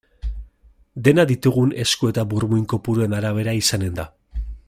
[1.07, 4.09] Dena ditugun esku eta burmuin kopuruen arabera izanen da.